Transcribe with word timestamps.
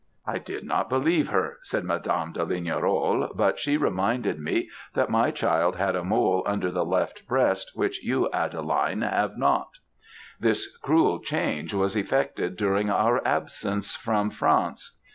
"'I 0.25 0.39
did 0.39 0.63
not 0.63 0.89
believe 0.89 1.27
her,' 1.27 1.59
said 1.61 1.83
Mdme. 1.83 2.33
de 2.33 2.43
Lignerolles, 2.43 3.29
'but 3.37 3.59
she 3.59 3.77
reminded 3.77 4.39
me 4.39 4.67
that 4.95 5.11
my 5.11 5.29
child 5.29 5.75
had 5.75 5.95
a 5.95 6.03
mole 6.03 6.41
under 6.47 6.71
the 6.71 6.83
left 6.83 7.27
breast, 7.27 7.73
which 7.75 8.03
you, 8.03 8.27
Adeline, 8.33 9.03
have 9.03 9.37
not. 9.37 9.77
This 10.39 10.75
cruel 10.77 11.19
change 11.19 11.75
was 11.75 11.95
effected 11.95 12.55
during 12.57 12.89
our 12.89 13.21
absence 13.27 13.93
from 13.95 14.31
France. 14.31 14.97